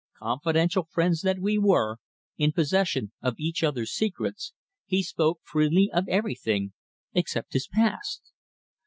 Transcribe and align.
Confidential 0.17 0.85
friends 0.89 1.21
that 1.21 1.37
we 1.37 1.59
were, 1.59 1.97
in 2.35 2.53
possession 2.53 3.11
of 3.21 3.35
each 3.37 3.63
other's 3.63 3.91
secrets, 3.91 4.51
he 4.87 5.03
spoke 5.03 5.41
freely 5.43 5.91
of 5.93 6.07
everything 6.09 6.73
except 7.13 7.53
his 7.53 7.67
past. 7.67 8.31